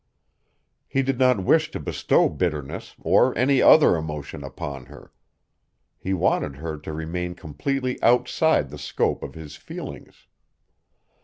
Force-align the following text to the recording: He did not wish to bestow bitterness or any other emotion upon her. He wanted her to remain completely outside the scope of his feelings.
He 0.87 1.03
did 1.03 1.19
not 1.19 1.43
wish 1.43 1.69
to 1.69 1.79
bestow 1.79 2.27
bitterness 2.27 2.95
or 3.03 3.37
any 3.37 3.61
other 3.61 3.95
emotion 3.95 4.43
upon 4.43 4.87
her. 4.87 5.13
He 5.99 6.11
wanted 6.11 6.55
her 6.55 6.79
to 6.79 6.91
remain 6.91 7.35
completely 7.35 8.01
outside 8.01 8.71
the 8.71 8.79
scope 8.79 9.21
of 9.21 9.35
his 9.35 9.55
feelings. 9.57 10.25